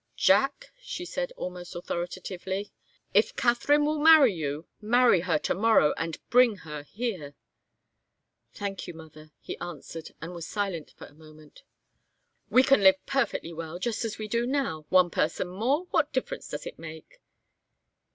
"Jack," 0.17 0.71
she 0.81 1.05
said, 1.05 1.31
almost 1.37 1.75
authoritatively, 1.75 2.71
"if 3.13 3.35
Katharine 3.35 3.85
will 3.85 3.99
marry 3.99 4.33
you, 4.33 4.65
marry 4.81 5.19
her 5.19 5.37
to 5.37 5.53
morrow 5.53 5.93
and 5.95 6.17
bring 6.31 6.55
her 6.65 6.81
here." 6.81 7.35
"Thank 8.51 8.87
you, 8.87 8.95
mother," 8.95 9.29
he 9.39 9.59
answered, 9.59 10.09
and 10.19 10.33
was 10.33 10.47
silent 10.47 10.89
for 10.97 11.05
a 11.05 11.13
moment. 11.13 11.61
"We 12.49 12.63
can 12.63 12.81
live 12.81 12.95
perfectly 13.05 13.53
well 13.53 13.77
just 13.77 14.03
as 14.03 14.13
well 14.13 14.15
as 14.15 14.17
we 14.17 14.27
do 14.27 14.47
now. 14.47 14.87
One 14.89 15.11
person 15.11 15.47
more 15.49 15.83
what 15.91 16.11
difference 16.11 16.47
does 16.49 16.65
it 16.65 16.79
make?" 16.79 17.21